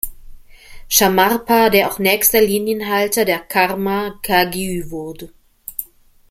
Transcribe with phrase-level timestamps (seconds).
[0.89, 5.31] Shamarpa, der auch nächster Linienhalter der Karma-Kagyü wurde.